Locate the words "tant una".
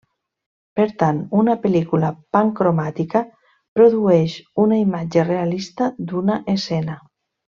1.01-1.53